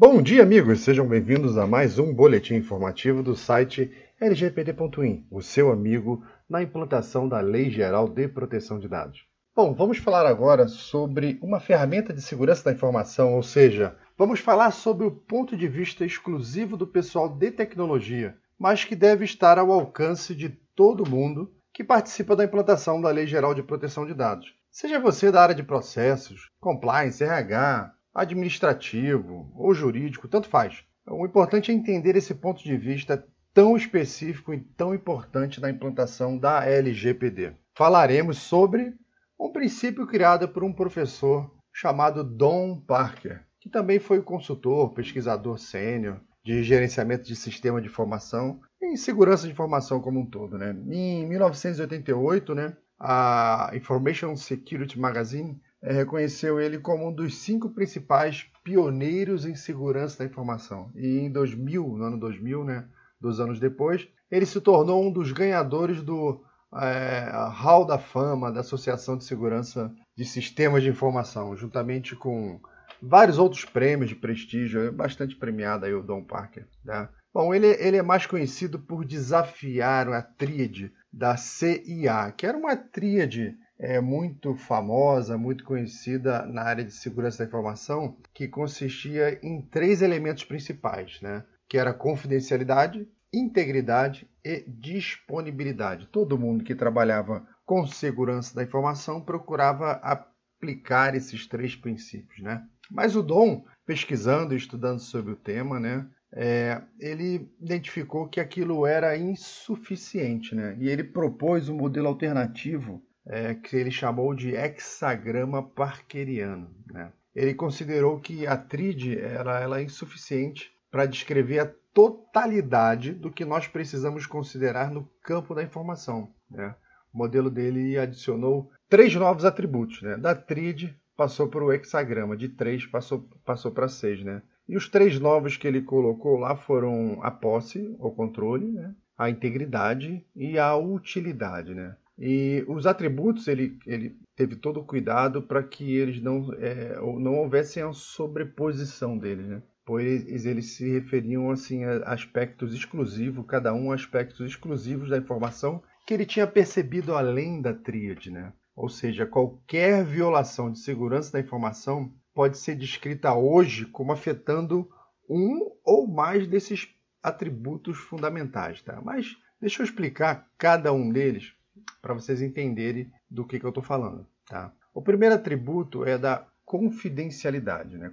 Bom 0.00 0.22
dia, 0.22 0.42
amigos! 0.42 0.80
Sejam 0.80 1.06
bem-vindos 1.06 1.58
a 1.58 1.66
mais 1.66 1.98
um 1.98 2.14
boletim 2.14 2.54
informativo 2.54 3.22
do 3.22 3.36
site 3.36 3.92
lgpd.in, 4.18 5.26
o 5.30 5.42
seu 5.42 5.70
amigo 5.70 6.24
na 6.48 6.62
implantação 6.62 7.28
da 7.28 7.38
Lei 7.40 7.68
Geral 7.68 8.08
de 8.08 8.26
Proteção 8.26 8.78
de 8.78 8.88
Dados. 8.88 9.26
Bom, 9.54 9.74
vamos 9.74 9.98
falar 9.98 10.24
agora 10.24 10.68
sobre 10.68 11.38
uma 11.42 11.60
ferramenta 11.60 12.14
de 12.14 12.22
segurança 12.22 12.64
da 12.64 12.72
informação, 12.72 13.34
ou 13.34 13.42
seja, 13.42 13.94
vamos 14.16 14.40
falar 14.40 14.70
sobre 14.70 15.06
o 15.06 15.10
ponto 15.10 15.54
de 15.54 15.68
vista 15.68 16.02
exclusivo 16.02 16.78
do 16.78 16.86
pessoal 16.86 17.28
de 17.28 17.50
tecnologia, 17.50 18.34
mas 18.58 18.82
que 18.82 18.96
deve 18.96 19.26
estar 19.26 19.58
ao 19.58 19.70
alcance 19.70 20.34
de 20.34 20.48
todo 20.74 21.06
mundo 21.06 21.52
que 21.74 21.84
participa 21.84 22.34
da 22.34 22.44
implantação 22.44 23.02
da 23.02 23.10
Lei 23.10 23.26
Geral 23.26 23.54
de 23.54 23.62
Proteção 23.62 24.06
de 24.06 24.14
Dados. 24.14 24.54
Seja 24.70 24.98
você 24.98 25.30
da 25.30 25.42
área 25.42 25.54
de 25.54 25.62
processos, 25.62 26.48
compliance, 26.58 27.22
RH, 27.22 27.92
administrativo 28.14 29.50
ou 29.54 29.74
jurídico, 29.74 30.28
tanto 30.28 30.48
faz. 30.48 30.84
O 31.06 31.26
importante 31.26 31.70
é 31.70 31.74
entender 31.74 32.16
esse 32.16 32.34
ponto 32.34 32.62
de 32.62 32.76
vista 32.76 33.26
tão 33.52 33.76
específico 33.76 34.54
e 34.54 34.60
tão 34.60 34.94
importante 34.94 35.60
na 35.60 35.70
implantação 35.70 36.38
da 36.38 36.64
LGPD. 36.64 37.52
Falaremos 37.74 38.38
sobre 38.38 38.94
um 39.38 39.50
princípio 39.50 40.06
criado 40.06 40.48
por 40.48 40.62
um 40.62 40.72
professor 40.72 41.50
chamado 41.72 42.22
Don 42.22 42.80
Parker, 42.80 43.44
que 43.58 43.68
também 43.68 43.98
foi 43.98 44.22
consultor, 44.22 44.92
pesquisador 44.92 45.58
sênior 45.58 46.20
de 46.44 46.62
gerenciamento 46.62 47.24
de 47.24 47.36
sistema 47.36 47.80
de 47.80 47.88
informação 47.88 48.60
e 48.80 48.96
segurança 48.96 49.46
de 49.46 49.52
informação 49.52 50.00
como 50.00 50.20
um 50.20 50.26
todo. 50.26 50.56
Né? 50.58 50.74
Em 50.90 51.26
1988, 51.26 52.54
né, 52.54 52.76
a 52.98 53.70
Information 53.74 54.36
Security 54.36 54.98
Magazine 54.98 55.60
é, 55.82 55.92
reconheceu 55.92 56.60
ele 56.60 56.78
como 56.78 57.08
um 57.08 57.12
dos 57.12 57.38
cinco 57.38 57.70
principais 57.70 58.46
pioneiros 58.62 59.46
em 59.46 59.54
segurança 59.54 60.18
da 60.18 60.24
informação. 60.24 60.90
E 60.94 61.18
em 61.18 61.30
2000, 61.30 61.82
no 61.96 62.04
ano 62.04 62.20
2000, 62.20 62.64
né, 62.64 62.86
dos 63.20 63.40
anos 63.40 63.58
depois, 63.58 64.08
ele 64.30 64.46
se 64.46 64.60
tornou 64.60 65.02
um 65.02 65.12
dos 65.12 65.32
ganhadores 65.32 66.02
do 66.02 66.42
é, 66.74 67.30
Hall 67.52 67.84
da 67.84 67.98
Fama 67.98 68.52
da 68.52 68.60
Associação 68.60 69.16
de 69.16 69.24
Segurança 69.24 69.92
de 70.16 70.24
Sistemas 70.24 70.82
de 70.82 70.90
Informação, 70.90 71.56
juntamente 71.56 72.14
com 72.14 72.60
vários 73.02 73.38
outros 73.38 73.64
prêmios 73.64 74.10
de 74.10 74.16
prestígio, 74.16 74.82
é 74.82 74.90
bastante 74.90 75.34
premiado 75.34 75.86
aí 75.86 75.94
o 75.94 76.02
Don 76.02 76.22
Parker. 76.22 76.66
Né? 76.84 77.08
Bom, 77.32 77.54
ele, 77.54 77.66
ele 77.66 77.96
é 77.96 78.02
mais 78.02 78.26
conhecido 78.26 78.78
por 78.78 79.04
desafiar 79.04 80.08
a 80.08 80.22
tríade 80.22 80.92
da 81.12 81.36
CIA, 81.36 82.32
que 82.36 82.46
era 82.46 82.56
uma 82.56 82.76
tríade 82.76 83.56
é, 83.80 83.98
muito 83.98 84.54
famosa, 84.54 85.38
muito 85.38 85.64
conhecida 85.64 86.44
na 86.44 86.62
área 86.62 86.84
de 86.84 86.92
segurança 86.92 87.38
da 87.38 87.48
informação, 87.48 88.16
que 88.34 88.46
consistia 88.46 89.40
em 89.42 89.62
três 89.62 90.02
elementos 90.02 90.44
principais, 90.44 91.18
né? 91.22 91.42
que 91.66 91.78
era 91.78 91.94
confidencialidade, 91.94 93.08
integridade 93.32 94.28
e 94.44 94.64
disponibilidade. 94.68 96.08
Todo 96.08 96.38
mundo 96.38 96.62
que 96.62 96.74
trabalhava 96.74 97.46
com 97.64 97.86
segurança 97.86 98.54
da 98.54 98.62
informação 98.62 99.20
procurava 99.20 99.92
aplicar 99.92 101.14
esses 101.14 101.46
três 101.46 101.74
princípios. 101.74 102.40
Né? 102.42 102.62
Mas 102.90 103.16
o 103.16 103.22
Dom, 103.22 103.64
pesquisando 103.86 104.52
e 104.52 104.58
estudando 104.58 104.98
sobre 104.98 105.32
o 105.32 105.36
tema, 105.36 105.80
né, 105.80 106.06
é, 106.32 106.82
ele 106.98 107.50
identificou 107.60 108.28
que 108.28 108.40
aquilo 108.40 108.86
era 108.86 109.16
insuficiente, 109.16 110.54
né? 110.54 110.76
E 110.78 110.88
ele 110.88 111.02
propôs 111.02 111.68
um 111.68 111.76
modelo 111.76 112.06
alternativo 112.06 113.02
é, 113.26 113.54
que 113.54 113.76
ele 113.76 113.90
chamou 113.90 114.34
de 114.34 114.54
hexagrama 114.54 115.62
parkeriano. 115.62 116.74
Né? 116.92 117.12
Ele 117.34 117.54
considerou 117.54 118.18
que 118.20 118.46
a 118.46 118.56
tríade 118.56 119.18
era, 119.18 119.60
ela 119.60 119.80
é 119.80 119.84
insuficiente 119.84 120.72
para 120.90 121.06
descrever 121.06 121.60
a 121.60 121.72
totalidade 121.94 123.12
do 123.12 123.30
que 123.30 123.44
nós 123.44 123.66
precisamos 123.66 124.26
considerar 124.26 124.90
no 124.90 125.08
campo 125.22 125.54
da 125.54 125.62
informação. 125.62 126.32
Né? 126.50 126.74
O 127.12 127.18
modelo 127.18 127.50
dele 127.50 127.98
adicionou 127.98 128.70
três 128.88 129.14
novos 129.14 129.44
atributos. 129.44 130.02
Né? 130.02 130.16
Da 130.16 130.34
tríade 130.34 130.96
passou 131.16 131.48
para 131.48 131.64
o 131.64 131.72
hexagrama, 131.72 132.36
de 132.36 132.48
três 132.48 132.86
passou, 132.86 133.28
passou 133.44 133.70
para 133.70 133.88
seis. 133.88 134.24
Né? 134.24 134.42
E 134.68 134.76
os 134.76 134.88
três 134.88 135.18
novos 135.20 135.56
que 135.56 135.66
ele 135.66 135.82
colocou 135.82 136.36
lá 136.36 136.56
foram 136.56 137.20
a 137.22 137.30
posse, 137.30 137.94
o 137.98 138.10
controle, 138.10 138.72
né? 138.72 138.94
a 139.18 139.28
integridade 139.28 140.24
e 140.34 140.58
a 140.58 140.76
utilidade. 140.76 141.74
Né? 141.74 141.94
E 142.20 142.62
os 142.68 142.86
atributos, 142.86 143.48
ele, 143.48 143.78
ele 143.86 144.14
teve 144.36 144.54
todo 144.54 144.80
o 144.80 144.84
cuidado 144.84 145.40
para 145.40 145.62
que 145.62 145.96
eles 145.96 146.20
não, 146.20 146.52
é, 146.58 146.96
não 147.18 147.36
houvessem 147.36 147.82
a 147.82 147.94
sobreposição 147.94 149.16
deles, 149.16 149.46
né? 149.46 149.62
pois 149.86 150.44
eles 150.44 150.72
se 150.72 150.88
referiam 150.90 151.50
assim, 151.50 151.82
a 151.84 152.12
aspectos 152.12 152.74
exclusivos, 152.74 153.46
cada 153.48 153.72
um 153.72 153.90
aspectos 153.90 154.40
exclusivos 154.40 155.08
da 155.08 155.16
informação 155.16 155.82
que 156.06 156.12
ele 156.12 156.26
tinha 156.26 156.46
percebido 156.46 157.14
além 157.14 157.62
da 157.62 157.72
tríade. 157.72 158.30
Né? 158.30 158.52
Ou 158.76 158.90
seja, 158.90 159.26
qualquer 159.26 160.04
violação 160.04 160.70
de 160.70 160.78
segurança 160.78 161.32
da 161.32 161.40
informação 161.40 162.12
pode 162.34 162.58
ser 162.58 162.76
descrita 162.76 163.32
hoje 163.34 163.86
como 163.86 164.12
afetando 164.12 164.86
um 165.28 165.70
ou 165.82 166.06
mais 166.06 166.46
desses 166.46 166.94
atributos 167.22 167.96
fundamentais. 167.96 168.82
Tá? 168.82 169.00
Mas 169.02 169.36
deixa 169.58 169.80
eu 169.80 169.84
explicar 169.84 170.46
cada 170.58 170.92
um 170.92 171.10
deles 171.10 171.54
para 172.00 172.14
vocês 172.14 172.42
entenderem 172.42 173.10
do 173.30 173.46
que, 173.46 173.58
que 173.58 173.64
eu 173.64 173.70
estou 173.70 173.82
falando. 173.82 174.26
Tá? 174.46 174.72
O 174.92 175.02
primeiro 175.02 175.34
atributo 175.34 176.04
é 176.04 176.18
da 176.18 176.46
confidencialidade. 176.64 177.98
Né? 177.98 178.10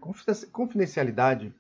Confidencialidade 0.52 1.54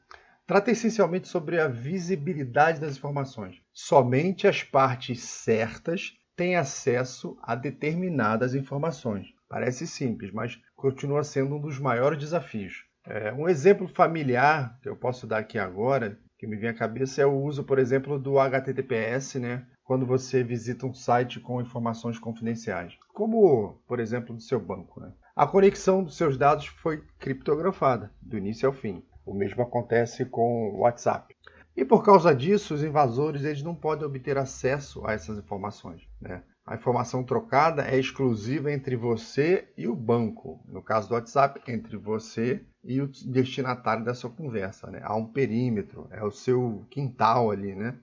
trata 0.45 0.71
essencialmente 0.71 1.27
sobre 1.27 1.59
a 1.59 1.67
visibilidade 1.67 2.79
das 2.79 2.97
informações. 2.97 3.61
Somente 3.73 4.47
as 4.47 4.63
partes 4.63 5.21
certas 5.21 6.17
têm 6.35 6.55
acesso 6.55 7.37
a 7.41 7.55
determinadas 7.55 8.55
informações. 8.55 9.27
Parece 9.49 9.87
simples, 9.87 10.31
mas 10.31 10.59
continua 10.75 11.23
sendo 11.23 11.55
um 11.55 11.59
dos 11.59 11.79
maiores 11.79 12.19
desafios. 12.19 12.85
É, 13.05 13.31
um 13.33 13.47
exemplo 13.47 13.87
familiar 13.87 14.77
que 14.81 14.89
eu 14.89 14.95
posso 14.95 15.25
dar 15.25 15.39
aqui 15.39 15.57
agora, 15.57 16.19
que 16.37 16.45
me 16.45 16.57
vem 16.57 16.69
à 16.69 16.73
cabeça, 16.73 17.21
é 17.21 17.25
o 17.25 17.41
uso, 17.41 17.63
por 17.63 17.79
exemplo, 17.79 18.19
do 18.19 18.39
HTTPS, 18.39 19.39
né, 19.39 19.65
quando 19.87 20.05
você 20.05 20.43
visita 20.43 20.85
um 20.85 20.93
site 20.93 21.39
com 21.39 21.61
informações 21.61 22.19
confidenciais, 22.19 22.97
como, 23.13 23.81
por 23.87 24.01
exemplo, 24.01 24.35
do 24.35 24.41
seu 24.41 24.59
banco. 24.59 24.99
Né? 24.99 25.13
A 25.33 25.47
conexão 25.47 26.03
dos 26.03 26.17
seus 26.17 26.37
dados 26.37 26.67
foi 26.67 27.01
criptografada, 27.17 28.11
do 28.21 28.37
início 28.37 28.67
ao 28.67 28.73
fim. 28.73 29.01
O 29.25 29.33
mesmo 29.33 29.63
acontece 29.63 30.25
com 30.25 30.71
o 30.71 30.79
WhatsApp. 30.79 31.33
E 31.73 31.85
por 31.85 32.03
causa 32.03 32.35
disso, 32.35 32.73
os 32.73 32.83
invasores 32.83 33.45
eles 33.45 33.63
não 33.63 33.73
podem 33.73 34.05
obter 34.05 34.37
acesso 34.37 35.07
a 35.07 35.13
essas 35.13 35.37
informações. 35.37 36.01
Né? 36.19 36.43
A 36.65 36.75
informação 36.75 37.23
trocada 37.23 37.83
é 37.83 37.97
exclusiva 37.97 38.69
entre 38.69 38.97
você 38.97 39.69
e 39.77 39.87
o 39.87 39.95
banco. 39.95 40.59
No 40.67 40.81
caso 40.81 41.07
do 41.07 41.13
WhatsApp, 41.13 41.61
entre 41.71 41.95
você 41.95 42.61
e 42.83 42.99
o 42.99 43.07
destinatário 43.07 44.03
da 44.03 44.13
sua 44.13 44.29
conversa. 44.29 44.91
Né? 44.91 44.99
Há 45.01 45.15
um 45.15 45.27
perímetro, 45.27 46.09
é 46.11 46.21
o 46.25 46.31
seu 46.31 46.85
quintal 46.89 47.51
ali, 47.51 47.73
né? 47.73 47.97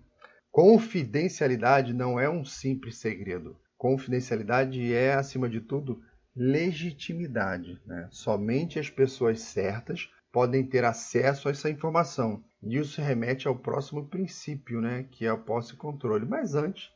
Confidencialidade 0.54 1.92
não 1.92 2.20
é 2.20 2.30
um 2.30 2.44
simples 2.44 2.98
segredo. 2.98 3.58
Confidencialidade 3.76 4.94
é, 4.94 5.12
acima 5.12 5.48
de 5.48 5.60
tudo, 5.60 6.00
legitimidade. 6.32 7.82
Né? 7.84 8.06
Somente 8.12 8.78
as 8.78 8.88
pessoas 8.88 9.40
certas 9.40 10.08
podem 10.30 10.64
ter 10.64 10.84
acesso 10.84 11.48
a 11.48 11.50
essa 11.50 11.68
informação. 11.68 12.40
E 12.62 12.76
isso 12.76 13.02
remete 13.02 13.48
ao 13.48 13.58
próximo 13.58 14.06
princípio, 14.06 14.80
né? 14.80 15.08
que 15.10 15.26
é 15.26 15.32
o 15.32 15.42
posse 15.42 15.74
e 15.74 15.76
controle. 15.76 16.24
Mas 16.24 16.54
antes, 16.54 16.92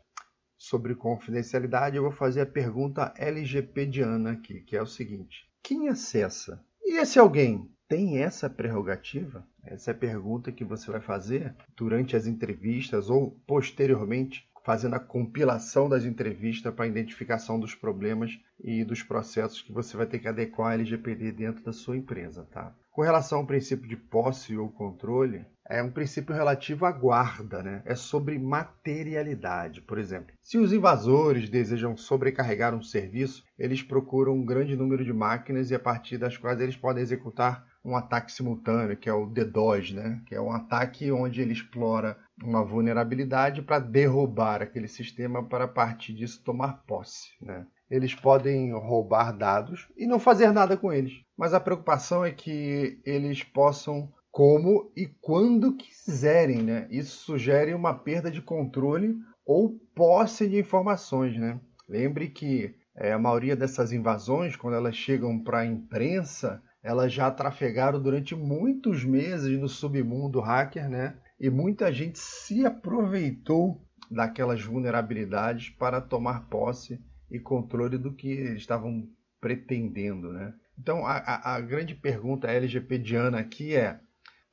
sobre 0.56 0.94
confidencialidade, 0.94 1.96
eu 1.96 2.04
vou 2.04 2.12
fazer 2.12 2.42
a 2.42 2.46
pergunta 2.46 3.12
LGPdiana 3.16 4.34
aqui, 4.34 4.60
que 4.60 4.76
é 4.76 4.82
o 4.82 4.86
seguinte: 4.86 5.50
quem 5.64 5.88
acessa? 5.88 6.64
E 6.80 6.96
esse 7.00 7.18
alguém 7.18 7.68
tem 7.88 8.18
essa 8.18 8.48
prerrogativa? 8.48 9.44
Essa 9.70 9.90
é 9.90 9.94
a 9.94 9.98
pergunta 9.98 10.50
que 10.50 10.64
você 10.64 10.90
vai 10.90 11.00
fazer 11.00 11.54
durante 11.76 12.16
as 12.16 12.26
entrevistas 12.26 13.10
ou 13.10 13.38
posteriormente, 13.46 14.48
fazendo 14.64 14.94
a 14.94 15.00
compilação 15.00 15.88
das 15.88 16.04
entrevistas 16.04 16.74
para 16.74 16.86
identificação 16.86 17.60
dos 17.60 17.74
problemas 17.74 18.38
e 18.62 18.82
dos 18.82 19.02
processos 19.02 19.60
que 19.60 19.70
você 19.70 19.96
vai 19.96 20.06
ter 20.06 20.18
que 20.20 20.28
adequar 20.28 20.70
a 20.70 20.74
LGPD 20.74 21.32
dentro 21.32 21.62
da 21.64 21.72
sua 21.72 21.96
empresa, 21.96 22.48
tá? 22.50 22.74
Com 22.90 23.02
relação 23.02 23.38
ao 23.38 23.46
princípio 23.46 23.86
de 23.86 23.96
posse 23.96 24.56
ou 24.56 24.70
controle, 24.70 25.44
é 25.68 25.82
um 25.82 25.90
princípio 25.90 26.34
relativo 26.34 26.86
à 26.86 26.92
guarda, 26.92 27.62
né? 27.62 27.82
é 27.84 27.94
sobre 27.94 28.38
materialidade. 28.38 29.82
Por 29.82 29.98
exemplo, 29.98 30.34
se 30.42 30.56
os 30.56 30.72
invasores 30.72 31.50
desejam 31.50 31.96
sobrecarregar 31.96 32.74
um 32.74 32.82
serviço, 32.82 33.44
eles 33.58 33.82
procuram 33.82 34.32
um 34.32 34.44
grande 34.44 34.74
número 34.74 35.04
de 35.04 35.12
máquinas 35.12 35.70
e 35.70 35.74
a 35.74 35.78
partir 35.78 36.16
das 36.16 36.36
quais 36.36 36.60
eles 36.60 36.76
podem 36.76 37.02
executar 37.02 37.66
um 37.84 37.96
ataque 37.96 38.32
simultâneo, 38.32 38.96
que 38.96 39.08
é 39.08 39.12
o 39.12 39.26
DDoS, 39.26 39.92
né? 39.92 40.20
que 40.26 40.34
é 40.34 40.40
um 40.40 40.52
ataque 40.52 41.10
onde 41.12 41.40
ele 41.40 41.52
explora 41.52 42.18
uma 42.42 42.64
vulnerabilidade 42.64 43.62
para 43.62 43.78
derrubar 43.78 44.62
aquele 44.62 44.88
sistema 44.88 45.42
para 45.44 45.64
a 45.64 45.68
partir 45.68 46.12
disso 46.14 46.42
tomar 46.44 46.84
posse. 46.86 47.30
Né? 47.40 47.66
Eles 47.90 48.14
podem 48.14 48.72
roubar 48.72 49.32
dados 49.32 49.88
e 49.96 50.06
não 50.06 50.18
fazer 50.18 50.52
nada 50.52 50.76
com 50.76 50.92
eles, 50.92 51.12
mas 51.36 51.54
a 51.54 51.60
preocupação 51.60 52.24
é 52.24 52.30
que 52.30 53.00
eles 53.04 53.42
possam 53.42 54.12
como 54.38 54.92
e 54.96 55.04
quando 55.20 55.74
quiserem, 55.74 56.62
né? 56.62 56.86
Isso 56.92 57.24
sugere 57.24 57.74
uma 57.74 57.92
perda 57.92 58.30
de 58.30 58.40
controle 58.40 59.16
ou 59.44 59.76
posse 59.96 60.48
de 60.48 60.60
informações, 60.60 61.36
né? 61.36 61.60
Lembre 61.88 62.28
que 62.28 62.72
é, 62.94 63.12
a 63.12 63.18
maioria 63.18 63.56
dessas 63.56 63.90
invasões, 63.90 64.54
quando 64.54 64.76
elas 64.76 64.94
chegam 64.94 65.42
para 65.42 65.58
a 65.58 65.66
imprensa, 65.66 66.62
elas 66.84 67.12
já 67.12 67.28
trafegaram 67.32 68.00
durante 68.00 68.36
muitos 68.36 69.04
meses 69.04 69.58
no 69.58 69.68
submundo 69.68 70.38
hacker, 70.38 70.88
né? 70.88 71.16
E 71.40 71.50
muita 71.50 71.92
gente 71.92 72.20
se 72.20 72.64
aproveitou 72.64 73.84
daquelas 74.08 74.62
vulnerabilidades 74.62 75.70
para 75.70 76.00
tomar 76.00 76.46
posse 76.48 77.00
e 77.28 77.40
controle 77.40 77.98
do 77.98 78.14
que 78.14 78.30
eles 78.30 78.58
estavam 78.58 79.02
pretendendo, 79.40 80.32
né? 80.32 80.54
Então, 80.78 81.04
a, 81.04 81.56
a, 81.56 81.60
grande 81.60 81.96
pergunta 81.96 82.46
LGPDiana 82.46 83.40
aqui 83.40 83.74
é: 83.74 83.98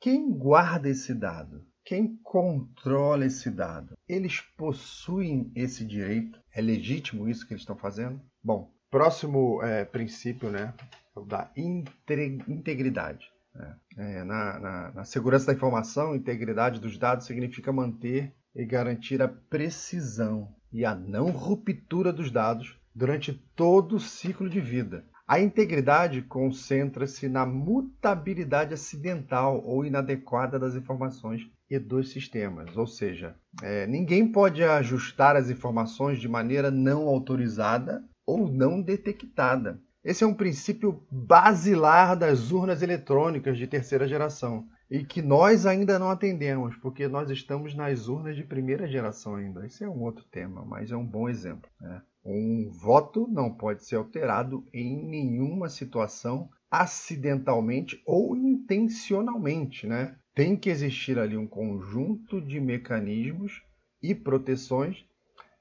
quem 0.00 0.30
guarda 0.30 0.88
esse 0.88 1.14
dado? 1.14 1.64
Quem 1.84 2.16
controla 2.22 3.26
esse 3.26 3.50
dado? 3.50 3.96
Eles 4.08 4.40
possuem 4.40 5.50
esse 5.54 5.84
direito? 5.84 6.38
É 6.52 6.60
legítimo 6.60 7.28
isso 7.28 7.46
que 7.46 7.52
eles 7.52 7.62
estão 7.62 7.76
fazendo? 7.76 8.20
Bom, 8.42 8.72
próximo 8.90 9.62
é, 9.62 9.84
princípio, 9.84 10.50
né, 10.50 10.74
é 11.16 11.18
o 11.18 11.24
da 11.24 11.50
integridade. 11.56 13.26
Né? 13.54 13.76
É, 13.98 14.24
na, 14.24 14.58
na, 14.58 14.92
na 14.92 15.04
segurança 15.04 15.46
da 15.46 15.52
informação, 15.52 16.14
integridade 16.14 16.80
dos 16.80 16.98
dados 16.98 17.26
significa 17.26 17.72
manter 17.72 18.34
e 18.54 18.64
garantir 18.64 19.22
a 19.22 19.28
precisão 19.28 20.54
e 20.72 20.84
a 20.84 20.94
não 20.94 21.30
ruptura 21.30 22.12
dos 22.12 22.30
dados 22.30 22.78
durante 22.94 23.32
todo 23.54 23.96
o 23.96 24.00
ciclo 24.00 24.48
de 24.48 24.60
vida. 24.60 25.04
A 25.28 25.40
integridade 25.40 26.22
concentra-se 26.22 27.28
na 27.28 27.44
mutabilidade 27.44 28.72
acidental 28.72 29.60
ou 29.64 29.84
inadequada 29.84 30.56
das 30.56 30.76
informações 30.76 31.50
e 31.68 31.80
dos 31.80 32.10
sistemas, 32.10 32.76
ou 32.76 32.86
seja, 32.86 33.34
é, 33.60 33.88
ninguém 33.88 34.30
pode 34.30 34.62
ajustar 34.62 35.34
as 35.34 35.50
informações 35.50 36.20
de 36.20 36.28
maneira 36.28 36.70
não 36.70 37.08
autorizada 37.08 38.04
ou 38.24 38.48
não 38.48 38.80
detectada. 38.80 39.80
Esse 40.04 40.22
é 40.22 40.26
um 40.28 40.34
princípio 40.34 41.04
basilar 41.10 42.16
das 42.16 42.52
urnas 42.52 42.80
eletrônicas 42.80 43.58
de 43.58 43.66
terceira 43.66 44.06
geração 44.06 44.68
e 44.88 45.04
que 45.04 45.20
nós 45.20 45.66
ainda 45.66 45.98
não 45.98 46.08
atendemos, 46.08 46.76
porque 46.76 47.08
nós 47.08 47.28
estamos 47.30 47.74
nas 47.74 48.06
urnas 48.06 48.36
de 48.36 48.44
primeira 48.44 48.86
geração 48.86 49.34
ainda. 49.34 49.66
Esse 49.66 49.82
é 49.82 49.88
um 49.88 50.02
outro 50.02 50.24
tema, 50.30 50.64
mas 50.64 50.92
é 50.92 50.96
um 50.96 51.04
bom 51.04 51.28
exemplo. 51.28 51.68
Né? 51.80 52.00
Um 52.28 52.68
voto 52.70 53.28
não 53.28 53.54
pode 53.54 53.84
ser 53.84 53.94
alterado 53.94 54.66
em 54.74 55.00
nenhuma 55.06 55.68
situação 55.68 56.50
acidentalmente 56.68 58.02
ou 58.04 58.36
intencionalmente, 58.36 59.86
né? 59.86 60.18
Tem 60.34 60.56
que 60.56 60.68
existir 60.68 61.20
ali 61.20 61.36
um 61.36 61.46
conjunto 61.46 62.40
de 62.40 62.60
mecanismos 62.60 63.62
e 64.02 64.12
proteções 64.12 65.06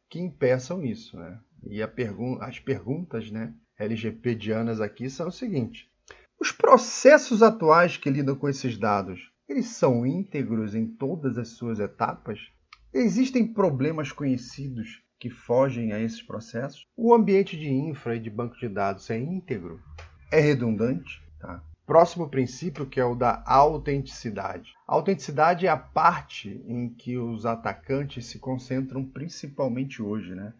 que 0.09 0.19
impeçam 0.19 0.83
isso, 0.83 1.15
né? 1.17 1.39
E 1.67 1.85
pergun 1.85 2.39
as 2.41 2.59
perguntas, 2.59 3.29
né, 3.29 3.53
LGPdianas 3.77 4.81
aqui 4.81 5.07
são 5.07 5.27
o 5.27 5.31
seguinte: 5.31 5.87
os 6.41 6.51
processos 6.51 7.43
atuais 7.43 7.95
que 7.95 8.09
lidam 8.09 8.35
com 8.35 8.49
esses 8.49 8.75
dados, 8.75 9.31
eles 9.47 9.67
são 9.67 10.03
íntegros 10.03 10.73
em 10.73 10.87
todas 10.87 11.37
as 11.37 11.49
suas 11.49 11.79
etapas? 11.79 12.39
Existem 12.91 13.45
problemas 13.53 14.11
conhecidos 14.11 15.04
que 15.19 15.29
fogem 15.29 15.93
a 15.93 15.99
esses 15.99 16.21
processos? 16.21 16.85
O 16.95 17.13
ambiente 17.13 17.57
de 17.57 17.71
infra 17.71 18.15
e 18.15 18.19
de 18.19 18.29
banco 18.29 18.57
de 18.57 18.69
dados 18.69 19.09
é 19.09 19.17
íntegro? 19.17 19.81
É 20.31 20.39
redundante? 20.39 21.23
Tá. 21.39 21.61
Próximo 21.85 22.29
princípio 22.29 22.85
que 22.85 22.99
é 22.99 23.05
o 23.05 23.15
da 23.15 23.43
autenticidade. 23.45 24.73
A 24.87 24.95
autenticidade 24.95 25.67
é 25.67 25.69
a 25.69 25.77
parte 25.77 26.63
em 26.67 26.89
que 26.89 27.17
os 27.17 27.45
atacantes 27.45 28.25
se 28.25 28.39
concentram 28.39 29.05
principalmente 29.05 30.01
hoje, 30.01 30.33
né? 30.33 30.53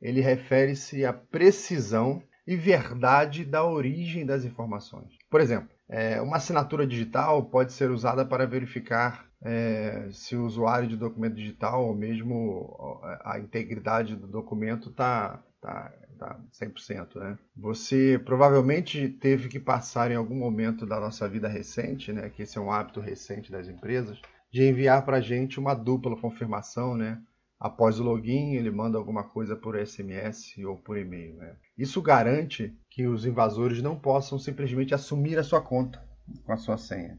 Ele 0.00 0.20
refere-se 0.20 1.04
à 1.04 1.12
precisão 1.12 2.22
e 2.46 2.56
verdade 2.56 3.44
da 3.44 3.64
origem 3.64 4.24
das 4.24 4.44
informações. 4.44 5.18
Por 5.28 5.40
exemplo, 5.40 5.68
é, 5.88 6.20
uma 6.20 6.36
assinatura 6.36 6.86
digital 6.86 7.44
pode 7.44 7.72
ser 7.72 7.90
usada 7.90 8.24
para 8.24 8.46
verificar 8.46 9.27
é, 9.42 10.08
se 10.12 10.36
o 10.36 10.44
usuário 10.44 10.88
de 10.88 10.96
documento 10.96 11.34
digital 11.34 11.86
ou 11.86 11.94
mesmo 11.94 13.00
a 13.24 13.38
integridade 13.38 14.16
do 14.16 14.26
documento 14.26 14.90
está 14.90 15.42
tá, 15.60 15.92
tá 16.18 16.40
100%. 16.52 17.16
Né? 17.16 17.38
Você 17.56 18.20
provavelmente 18.24 19.08
teve 19.08 19.48
que 19.48 19.60
passar 19.60 20.10
em 20.10 20.16
algum 20.16 20.36
momento 20.36 20.86
da 20.86 20.98
nossa 20.98 21.28
vida 21.28 21.48
recente, 21.48 22.12
né, 22.12 22.28
que 22.30 22.42
esse 22.42 22.58
é 22.58 22.60
um 22.60 22.72
hábito 22.72 23.00
recente 23.00 23.50
das 23.50 23.68
empresas, 23.68 24.20
de 24.50 24.62
enviar 24.64 25.04
para 25.04 25.18
a 25.18 25.20
gente 25.20 25.58
uma 25.58 25.74
dupla 25.74 26.16
confirmação, 26.16 26.96
né? 26.96 27.20
Após 27.60 27.98
o 27.98 28.04
login, 28.04 28.54
ele 28.54 28.70
manda 28.70 28.96
alguma 28.96 29.24
coisa 29.24 29.56
por 29.56 29.76
SMS 29.76 30.56
ou 30.64 30.76
por 30.76 30.96
e-mail. 30.96 31.36
Né? 31.36 31.56
Isso 31.76 32.00
garante 32.00 32.72
que 32.88 33.04
os 33.04 33.26
invasores 33.26 33.82
não 33.82 33.98
possam 33.98 34.38
simplesmente 34.38 34.94
assumir 34.94 35.36
a 35.38 35.42
sua 35.42 35.60
conta 35.60 36.00
com 36.44 36.52
a 36.52 36.56
sua 36.56 36.78
senha. 36.78 37.18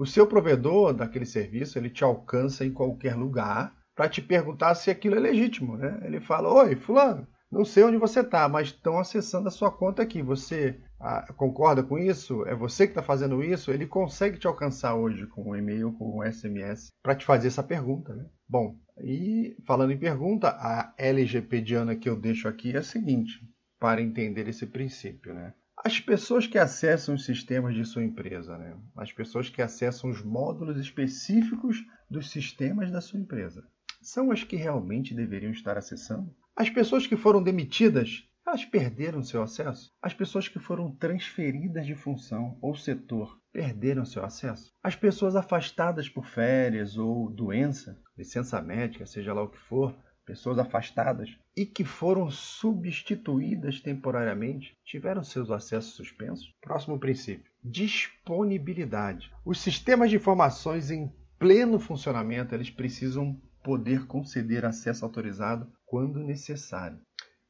O 0.00 0.06
seu 0.06 0.26
provedor 0.26 0.94
daquele 0.94 1.26
serviço 1.26 1.78
ele 1.78 1.90
te 1.90 2.02
alcança 2.02 2.64
em 2.64 2.72
qualquer 2.72 3.14
lugar 3.14 3.76
para 3.94 4.08
te 4.08 4.22
perguntar 4.22 4.74
se 4.74 4.90
aquilo 4.90 5.16
é 5.16 5.18
legítimo. 5.18 5.76
Né? 5.76 6.00
Ele 6.02 6.18
fala: 6.18 6.50
Oi, 6.50 6.74
Fulano, 6.74 7.28
não 7.52 7.66
sei 7.66 7.84
onde 7.84 7.98
você 7.98 8.20
está, 8.20 8.48
mas 8.48 8.68
estão 8.68 8.98
acessando 8.98 9.48
a 9.48 9.50
sua 9.50 9.70
conta 9.70 10.00
aqui. 10.00 10.22
Você 10.22 10.80
ah, 10.98 11.30
concorda 11.36 11.82
com 11.82 11.98
isso? 11.98 12.46
É 12.46 12.54
você 12.54 12.86
que 12.86 12.92
está 12.92 13.02
fazendo 13.02 13.44
isso? 13.44 13.70
Ele 13.70 13.86
consegue 13.86 14.38
te 14.38 14.46
alcançar 14.46 14.94
hoje 14.94 15.26
com 15.26 15.50
um 15.50 15.54
e-mail, 15.54 15.92
com 15.92 16.18
um 16.18 16.32
SMS, 16.32 16.88
para 17.02 17.14
te 17.14 17.26
fazer 17.26 17.48
essa 17.48 17.62
pergunta. 17.62 18.14
Né? 18.14 18.24
Bom, 18.48 18.76
e 19.04 19.54
falando 19.66 19.92
em 19.92 19.98
pergunta, 19.98 20.48
a 20.48 20.94
LGPdiana 20.96 21.94
que 21.94 22.08
eu 22.08 22.16
deixo 22.16 22.48
aqui 22.48 22.72
é 22.72 22.78
a 22.78 22.82
seguinte, 22.82 23.38
para 23.78 24.00
entender 24.00 24.48
esse 24.48 24.64
princípio. 24.64 25.34
Né? 25.34 25.52
As 25.82 25.98
pessoas 25.98 26.46
que 26.46 26.58
acessam 26.58 27.14
os 27.14 27.24
sistemas 27.24 27.74
de 27.74 27.86
sua 27.86 28.04
empresa, 28.04 28.58
né? 28.58 28.76
as 28.96 29.10
pessoas 29.12 29.48
que 29.48 29.62
acessam 29.62 30.10
os 30.10 30.22
módulos 30.22 30.76
específicos 30.76 31.82
dos 32.08 32.30
sistemas 32.30 32.90
da 32.90 33.00
sua 33.00 33.18
empresa, 33.18 33.66
são 34.02 34.30
as 34.30 34.44
que 34.44 34.56
realmente 34.56 35.14
deveriam 35.14 35.50
estar 35.50 35.78
acessando? 35.78 36.34
As 36.54 36.68
pessoas 36.68 37.06
que 37.06 37.16
foram 37.16 37.42
demitidas, 37.42 38.28
elas 38.46 38.62
perderam 38.62 39.22
seu 39.22 39.42
acesso? 39.42 39.90
As 40.02 40.12
pessoas 40.12 40.48
que 40.48 40.58
foram 40.58 40.94
transferidas 40.96 41.86
de 41.86 41.94
função 41.94 42.58
ou 42.60 42.74
setor 42.74 43.40
perderam 43.50 44.04
seu 44.04 44.22
acesso? 44.22 44.74
As 44.82 44.94
pessoas 44.94 45.34
afastadas 45.34 46.10
por 46.10 46.26
férias 46.26 46.98
ou 46.98 47.30
doença, 47.30 47.98
licença 48.18 48.60
médica, 48.60 49.06
seja 49.06 49.32
lá 49.32 49.42
o 49.42 49.48
que 49.48 49.58
for, 49.58 49.96
pessoas 50.24 50.58
afastadas 50.58 51.30
e 51.56 51.66
que 51.66 51.84
foram 51.84 52.30
substituídas 52.30 53.80
temporariamente 53.80 54.76
tiveram 54.84 55.22
seus 55.22 55.50
acessos 55.50 55.94
suspensos? 55.94 56.54
Próximo 56.60 56.98
princípio: 56.98 57.50
disponibilidade. 57.62 59.30
Os 59.44 59.60
sistemas 59.60 60.10
de 60.10 60.16
informações 60.16 60.90
em 60.90 61.12
pleno 61.38 61.78
funcionamento, 61.78 62.54
eles 62.54 62.70
precisam 62.70 63.40
poder 63.62 64.06
conceder 64.06 64.64
acesso 64.64 65.04
autorizado 65.04 65.70
quando 65.84 66.20
necessário. 66.20 67.00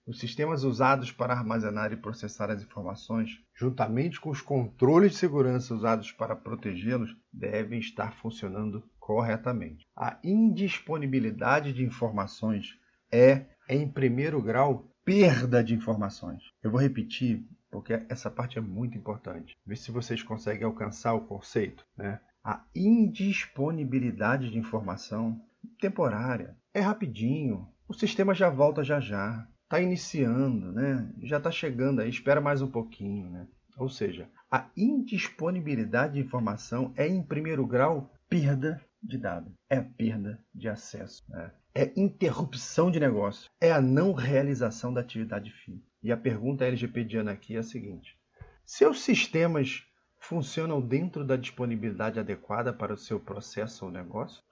Os 0.07 0.19
sistemas 0.19 0.65
usados 0.65 1.13
para 1.13 1.35
armazenar 1.35 1.93
e 1.93 1.97
processar 1.97 2.51
as 2.51 2.63
informações, 2.63 3.39
juntamente 3.55 4.21
com 4.21 4.31
os 4.31 4.41
controles 4.41 5.13
de 5.13 5.19
segurança 5.19 5.75
usados 5.75 6.11
para 6.11 6.35
protegê-los, 6.35 7.15
devem 7.33 7.79
estar 7.79 8.13
funcionando 8.15 8.83
corretamente. 9.11 9.85
A 9.97 10.17
indisponibilidade 10.23 11.73
de 11.73 11.83
informações 11.85 12.79
é, 13.11 13.47
em 13.69 13.89
primeiro 13.89 14.41
grau, 14.41 14.89
perda 15.05 15.65
de 15.65 15.75
informações. 15.75 16.45
Eu 16.63 16.71
vou 16.71 16.81
repetir 16.81 17.45
porque 17.73 18.05
essa 18.09 18.31
parte 18.31 18.57
é 18.57 18.61
muito 18.61 18.97
importante. 18.97 19.57
Vê 19.67 19.75
se 19.75 19.91
vocês 19.91 20.23
conseguem 20.23 20.63
alcançar 20.63 21.15
o 21.15 21.27
conceito. 21.27 21.85
Né? 21.97 22.21
A 22.45 22.65
indisponibilidade 22.73 24.49
de 24.49 24.59
informação 24.59 25.41
temporária 25.81 26.57
é 26.73 26.79
rapidinho, 26.79 27.69
o 27.89 27.95
sistema 27.95 28.33
já 28.33 28.49
volta 28.49 28.85
já 28.85 29.01
já. 29.01 29.45
Está 29.65 29.81
iniciando, 29.81 30.71
né? 30.71 31.13
já 31.23 31.39
está 31.39 31.51
chegando 31.51 32.01
aí, 32.01 32.09
espera 32.09 32.41
mais 32.41 32.63
um 32.63 32.71
pouquinho. 32.71 33.29
Né? 33.29 33.49
Ou 33.77 33.89
seja, 33.89 34.29
a 34.49 34.67
indisponibilidade 34.77 36.15
de 36.15 36.21
informação 36.21 36.93
é, 36.97 37.09
em 37.09 37.23
primeiro 37.25 37.67
grau, 37.67 38.09
perda 38.29 38.81
de 39.03 39.19
dado, 39.19 39.53
é 39.69 39.81
perda 39.81 40.43
de 40.55 40.69
acesso, 40.69 41.25
né? 41.29 41.53
é 41.75 41.93
interrupção 41.97 42.91
de 42.91 42.99
negócio, 42.99 43.51
é 43.61 43.71
a 43.71 43.81
não 43.81 44.13
realização 44.13 44.93
da 44.93 45.01
atividade 45.01 45.51
fim. 45.51 45.83
E 46.03 46.11
a 46.11 46.17
pergunta 46.17 46.65
LGPDiana 46.65 47.33
aqui 47.33 47.57
é 47.57 47.59
a 47.59 47.63
seguinte: 47.63 48.17
seus 48.65 49.03
sistemas 49.03 49.85
funcionam 50.19 50.81
dentro 50.81 51.25
da 51.25 51.37
disponibilidade 51.37 52.19
adequada 52.19 52.73
para 52.73 52.95
o 52.95 52.99
seu 52.99 53.21
processo 53.21 53.87
ou 53.87 53.91
negócio? 53.91 54.43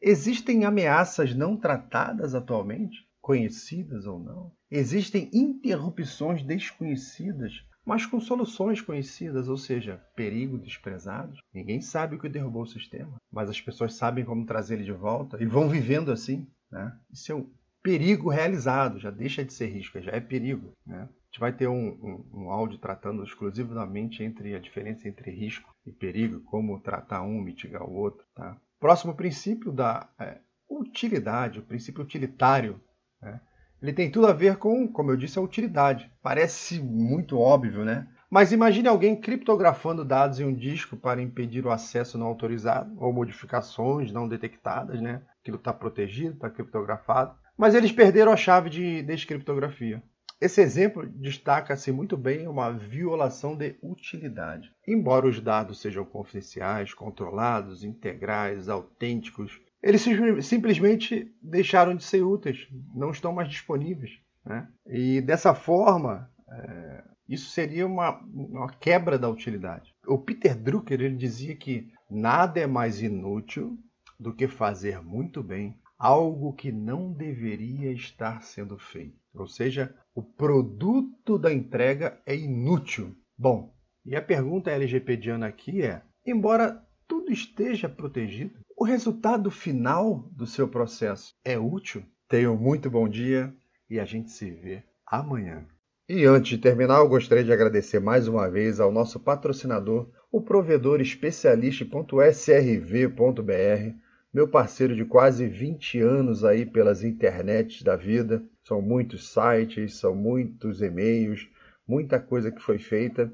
Existem 0.00 0.64
ameaças 0.64 1.34
não 1.34 1.56
tratadas 1.56 2.34
atualmente, 2.34 3.08
conhecidas 3.20 4.06
ou 4.06 4.18
não? 4.18 4.52
Existem 4.70 5.28
interrupções 5.32 6.42
desconhecidas, 6.42 7.64
mas 7.88 8.04
com 8.04 8.20
soluções 8.20 8.82
conhecidas, 8.82 9.48
ou 9.48 9.56
seja, 9.56 9.96
perigo 10.14 10.58
desprezado. 10.58 11.38
Ninguém 11.54 11.80
sabe 11.80 12.16
o 12.16 12.18
que 12.18 12.28
derrubou 12.28 12.64
o 12.64 12.66
sistema, 12.66 13.16
mas 13.32 13.48
as 13.48 13.58
pessoas 13.58 13.94
sabem 13.94 14.26
como 14.26 14.44
trazer 14.44 14.74
ele 14.74 14.84
de 14.84 14.92
volta 14.92 15.42
e 15.42 15.46
vão 15.46 15.70
vivendo 15.70 16.12
assim. 16.12 16.46
Né? 16.70 16.94
Isso 17.10 17.32
é 17.32 17.34
um 17.34 17.50
perigo 17.82 18.28
realizado, 18.28 18.98
já 18.98 19.10
deixa 19.10 19.42
de 19.42 19.54
ser 19.54 19.68
risco, 19.68 20.02
já 20.02 20.12
é 20.12 20.20
perigo. 20.20 20.74
Né? 20.86 20.98
A 21.00 21.24
gente 21.30 21.40
vai 21.40 21.50
ter 21.50 21.66
um, 21.66 21.88
um, 21.88 22.42
um 22.42 22.50
áudio 22.50 22.76
tratando 22.76 23.24
exclusivamente 23.24 24.22
entre 24.22 24.54
a 24.54 24.58
diferença 24.58 25.08
entre 25.08 25.30
risco 25.30 25.74
e 25.86 25.90
perigo, 25.90 26.40
como 26.40 26.78
tratar 26.80 27.22
um, 27.22 27.40
mitigar 27.40 27.88
o 27.88 27.94
outro. 27.94 28.22
Tá? 28.34 28.54
Próximo 28.78 29.14
princípio 29.14 29.72
da 29.72 30.06
é, 30.20 30.36
utilidade, 30.68 31.60
o 31.60 31.64
princípio 31.64 32.04
utilitário. 32.04 32.78
Né? 33.22 33.40
Ele 33.80 33.92
tem 33.92 34.10
tudo 34.10 34.26
a 34.26 34.32
ver 34.32 34.56
com, 34.56 34.88
como 34.88 35.10
eu 35.10 35.16
disse, 35.16 35.38
a 35.38 35.42
utilidade. 35.42 36.10
Parece 36.22 36.80
muito 36.80 37.38
óbvio, 37.38 37.84
né? 37.84 38.06
Mas 38.30 38.52
imagine 38.52 38.88
alguém 38.88 39.16
criptografando 39.16 40.04
dados 40.04 40.38
em 40.38 40.44
um 40.44 40.54
disco 40.54 40.96
para 40.96 41.22
impedir 41.22 41.64
o 41.64 41.70
acesso 41.70 42.18
não 42.18 42.26
autorizado 42.26 42.94
ou 42.98 43.12
modificações 43.12 44.12
não 44.12 44.28
detectadas, 44.28 45.00
né? 45.00 45.22
Aquilo 45.40 45.56
está 45.56 45.72
protegido, 45.72 46.34
está 46.34 46.50
criptografado. 46.50 47.34
Mas 47.56 47.74
eles 47.74 47.90
perderam 47.90 48.30
a 48.30 48.36
chave 48.36 48.68
de 48.68 49.02
descriptografia. 49.02 50.02
Esse 50.40 50.60
exemplo 50.60 51.04
destaca-se 51.04 51.90
muito 51.90 52.16
bem 52.16 52.46
uma 52.46 52.70
violação 52.70 53.56
de 53.56 53.76
utilidade. 53.82 54.70
Embora 54.86 55.26
os 55.26 55.40
dados 55.40 55.80
sejam 55.80 56.04
confidenciais, 56.04 56.94
controlados, 56.94 57.82
integrais, 57.82 58.68
autênticos, 58.68 59.60
eles 59.82 60.04
simplesmente 60.42 61.32
deixaram 61.42 61.94
de 61.94 62.04
ser 62.04 62.22
úteis, 62.22 62.66
não 62.94 63.10
estão 63.10 63.32
mais 63.32 63.48
disponíveis. 63.48 64.18
Né? 64.44 64.68
E 64.86 65.20
dessa 65.20 65.54
forma, 65.54 66.30
é, 66.50 67.04
isso 67.28 67.50
seria 67.50 67.86
uma, 67.86 68.18
uma, 68.32 68.68
quebra 68.72 69.18
da 69.18 69.28
utilidade. 69.28 69.94
O 70.06 70.18
Peter 70.18 70.56
Drucker 70.56 71.00
ele 71.00 71.16
dizia 71.16 71.54
que 71.54 71.92
nada 72.10 72.58
é 72.58 72.66
mais 72.66 73.02
inútil 73.02 73.78
do 74.18 74.34
que 74.34 74.48
fazer 74.48 75.02
muito 75.02 75.42
bem 75.42 75.78
algo 75.98 76.52
que 76.52 76.72
não 76.72 77.12
deveria 77.12 77.92
estar 77.92 78.42
sendo 78.42 78.78
feito. 78.78 79.18
Ou 79.34 79.46
seja, 79.46 79.94
o 80.14 80.22
produto 80.22 81.38
da 81.38 81.52
entrega 81.52 82.20
é 82.24 82.34
inútil. 82.34 83.14
Bom, 83.36 83.74
e 84.04 84.16
a 84.16 84.22
pergunta 84.22 84.70
LGPDiana 84.70 85.46
aqui 85.46 85.82
é: 85.82 86.02
embora 86.24 86.82
tudo 87.06 87.30
esteja 87.30 87.88
protegido, 87.88 88.58
o 88.78 88.84
resultado 88.84 89.50
final 89.50 90.30
do 90.30 90.46
seu 90.46 90.68
processo 90.68 91.34
é 91.44 91.58
útil? 91.58 92.04
Tenham 92.28 92.54
um 92.54 92.56
muito 92.56 92.88
bom 92.88 93.08
dia 93.08 93.52
e 93.90 93.98
a 93.98 94.04
gente 94.04 94.30
se 94.30 94.52
vê 94.52 94.84
amanhã. 95.04 95.66
E 96.08 96.24
antes 96.24 96.50
de 96.50 96.58
terminar, 96.58 96.98
eu 96.98 97.08
gostaria 97.08 97.42
de 97.42 97.52
agradecer 97.52 97.98
mais 97.98 98.28
uma 98.28 98.48
vez 98.48 98.78
ao 98.78 98.92
nosso 98.92 99.18
patrocinador, 99.18 100.08
o 100.30 100.40
provedor 100.40 101.00
especialista.srv.br, 101.00 103.96
meu 104.32 104.46
parceiro 104.46 104.94
de 104.94 105.04
quase 105.04 105.48
20 105.48 106.00
anos 106.00 106.44
aí 106.44 106.64
pelas 106.64 107.02
internets 107.02 107.82
da 107.82 107.96
vida. 107.96 108.44
São 108.62 108.80
muitos 108.80 109.32
sites, 109.32 109.96
são 109.96 110.14
muitos 110.14 110.82
e-mails, 110.82 111.48
muita 111.86 112.20
coisa 112.20 112.52
que 112.52 112.62
foi 112.62 112.78
feita 112.78 113.32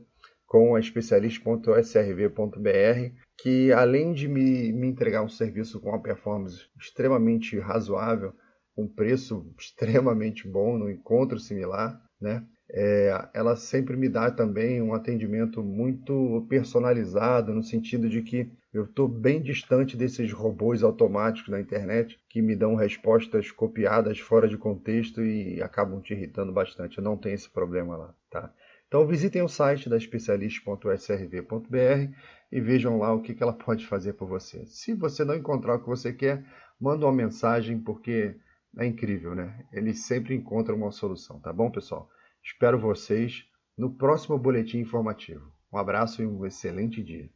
com 0.55 0.77
a 0.77 0.79
especialista.srv.br 0.79 3.13
que 3.37 3.73
além 3.73 4.13
de 4.13 4.29
me, 4.29 4.73
me 4.73 4.87
entregar 4.87 5.25
um 5.25 5.29
serviço 5.29 5.81
com 5.81 5.89
uma 5.89 6.01
performance 6.01 6.69
extremamente 6.81 7.59
razoável, 7.59 8.33
um 8.79 8.87
preço 8.87 9.53
extremamente 9.59 10.47
bom, 10.47 10.79
no 10.79 10.89
encontro 10.89 11.41
similar, 11.41 12.01
né? 12.21 12.47
É, 12.71 13.29
ela 13.35 13.57
sempre 13.57 13.97
me 13.97 14.09
dá 14.09 14.31
também 14.31 14.81
um 14.81 14.95
atendimento 14.95 15.61
muito 15.61 16.47
personalizado, 16.49 17.53
no 17.53 17.65
sentido 17.65 18.09
de 18.09 18.23
que 18.23 18.49
eu 18.73 18.85
estou 18.85 19.09
bem 19.09 19.43
distante 19.43 19.97
desses 19.97 20.33
robôs 20.33 20.85
automáticos 20.85 21.51
da 21.51 21.61
internet 21.61 22.17
que 22.29 22.41
me 22.41 22.55
dão 22.55 22.77
respostas 22.77 23.51
copiadas 23.51 24.21
fora 24.21 24.47
de 24.47 24.57
contexto 24.57 25.21
e 25.21 25.61
acabam 25.61 26.01
te 26.01 26.15
irritando 26.15 26.53
bastante. 26.53 26.99
Eu 26.99 27.05
não 27.05 27.17
tenho 27.17 27.35
esse 27.35 27.51
problema 27.51 27.97
lá, 27.97 28.15
tá? 28.31 28.55
Então 28.89 29.07
visitem 29.07 29.43
o 29.43 29.49
site 29.49 29.89
da 29.89 29.97
especialista.srv.br 29.97 32.15
e 32.53 32.61
vejam 32.61 32.99
lá 32.99 33.13
o 33.13 33.21
que 33.21 33.37
ela 33.41 33.53
pode 33.59 33.87
fazer 33.87 34.15
por 34.15 34.29
você. 34.29 34.65
Se 34.67 34.95
você 34.95 35.25
não 35.25 35.35
encontrar 35.35 35.77
o 35.77 35.81
que 35.81 35.89
você 35.89 36.13
quer, 36.13 36.45
manda 36.81 37.07
uma 37.07 37.13
mensagem 37.13 37.81
porque 37.81 38.37
é 38.77 38.87
incrível, 38.87 39.35
né? 39.35 39.65
Eles 39.73 40.07
sempre 40.07 40.35
encontram 40.35 40.77
uma 40.77 40.91
solução, 40.91 41.41
tá 41.41 41.53
bom, 41.53 41.71
pessoal? 41.71 42.09
Espero 42.43 42.79
vocês 42.79 43.45
no 43.77 43.95
próximo 43.95 44.39
boletim 44.39 44.79
informativo. 44.79 45.53
Um 45.73 45.79
abraço 45.79 46.23
e 46.23 46.27
um 46.27 46.45
excelente 46.45 47.03
dia. 47.03 47.29